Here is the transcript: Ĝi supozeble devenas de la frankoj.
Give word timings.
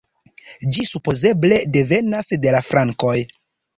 Ĝi 0.77 0.85
supozeble 0.91 1.59
devenas 1.75 2.33
de 2.47 2.55
la 2.57 2.63
frankoj. 2.71 3.15